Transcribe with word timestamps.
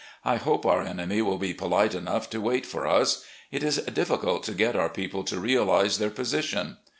I 0.25 0.37
hope 0.37 0.65
our 0.65 0.81
enemy 0.81 1.21
will 1.21 1.37
be 1.37 1.53
polite 1.53 1.93
enough 1.93 2.27
to 2.31 2.41
wait 2.41 2.65
for 2.65 2.87
us. 2.87 3.23
It 3.51 3.61
is 3.61 3.77
difficult 3.77 4.41
to 4.45 4.55
get 4.55 4.75
our 4.75 4.89
people 4.89 5.23
to 5.25 5.39
realise 5.39 5.97
their 5.97 6.09
position. 6.09 6.77